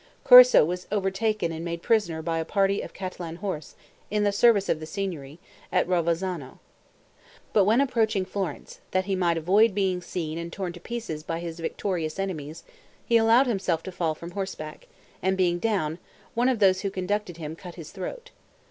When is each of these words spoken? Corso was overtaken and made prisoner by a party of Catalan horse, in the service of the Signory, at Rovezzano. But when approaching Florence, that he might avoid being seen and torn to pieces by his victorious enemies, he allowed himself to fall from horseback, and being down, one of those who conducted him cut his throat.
Corso 0.23 0.65
was 0.65 0.87
overtaken 0.91 1.51
and 1.51 1.63
made 1.63 1.83
prisoner 1.83 2.23
by 2.23 2.39
a 2.39 2.43
party 2.43 2.81
of 2.81 2.91
Catalan 2.91 3.35
horse, 3.35 3.75
in 4.09 4.23
the 4.23 4.31
service 4.31 4.67
of 4.67 4.79
the 4.79 4.87
Signory, 4.87 5.37
at 5.71 5.87
Rovezzano. 5.87 6.57
But 7.53 7.65
when 7.65 7.79
approaching 7.81 8.25
Florence, 8.25 8.79
that 8.89 9.05
he 9.05 9.15
might 9.15 9.37
avoid 9.37 9.75
being 9.75 10.01
seen 10.01 10.39
and 10.39 10.51
torn 10.51 10.73
to 10.73 10.79
pieces 10.79 11.21
by 11.21 11.37
his 11.39 11.59
victorious 11.59 12.17
enemies, 12.17 12.63
he 13.05 13.15
allowed 13.17 13.45
himself 13.45 13.83
to 13.83 13.91
fall 13.91 14.15
from 14.15 14.31
horseback, 14.31 14.87
and 15.21 15.37
being 15.37 15.59
down, 15.59 15.99
one 16.33 16.49
of 16.49 16.57
those 16.57 16.81
who 16.81 16.89
conducted 16.89 17.37
him 17.37 17.55
cut 17.55 17.75
his 17.75 17.91
throat. 17.91 18.31